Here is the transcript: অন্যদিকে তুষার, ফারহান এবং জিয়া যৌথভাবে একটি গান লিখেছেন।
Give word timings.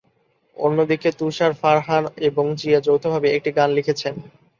অন্যদিকে 0.57 1.09
তুষার, 1.19 1.51
ফারহান 1.61 2.03
এবং 2.27 2.45
জিয়া 2.59 2.79
যৌথভাবে 2.87 3.27
একটি 3.31 3.49
গান 3.57 3.69
লিখেছেন। 3.77 4.13